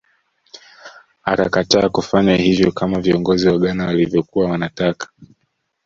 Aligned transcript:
Akakataa 1.25 1.89
kufanya 1.89 2.35
hivyo 2.35 2.71
kama 2.71 3.01
viongozi 3.01 3.47
wa 3.47 3.57
Ghana 3.57 3.85
walivyokuwa 3.85 4.49
wanataka 4.49 5.09